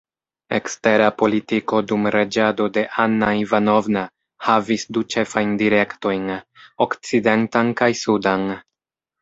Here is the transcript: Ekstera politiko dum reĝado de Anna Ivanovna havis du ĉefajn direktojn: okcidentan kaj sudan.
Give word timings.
Ekstera 0.57 1.09
politiko 1.17 1.81
dum 1.91 2.07
reĝado 2.15 2.65
de 2.77 2.83
Anna 3.03 3.29
Ivanovna 3.41 4.03
havis 4.47 4.87
du 4.97 5.05
ĉefajn 5.17 5.55
direktojn: 5.63 6.27
okcidentan 6.87 7.75
kaj 7.85 7.93
sudan. 8.05 8.51